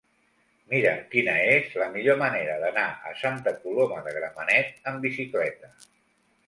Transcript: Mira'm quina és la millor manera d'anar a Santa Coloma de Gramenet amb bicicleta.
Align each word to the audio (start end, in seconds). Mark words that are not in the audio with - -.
Mira'm 0.71 1.03
quina 1.11 1.35
és 1.49 1.69
la 1.81 1.89
millor 1.97 2.19
manera 2.23 2.57
d'anar 2.65 2.87
a 3.11 3.15
Santa 3.23 3.55
Coloma 3.61 4.01
de 4.09 4.17
Gramenet 4.19 4.85
amb 4.93 5.09
bicicleta. 5.11 5.73